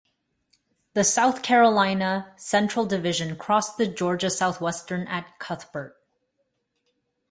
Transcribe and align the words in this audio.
This 0.95 1.13
South 1.13 1.43
Carolina 1.43 2.33
Central 2.35 2.87
division 2.87 3.35
crossed 3.35 3.77
the 3.77 3.85
Georgia 3.85 4.31
Southwestern 4.31 5.07
at 5.07 5.37
Cuthbert. 5.37 5.95